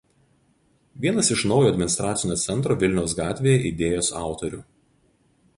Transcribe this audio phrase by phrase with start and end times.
[1.03, 3.29] Vienas iš naujo administracinio centro Vilniaus g.
[3.73, 4.67] idėjos autorių.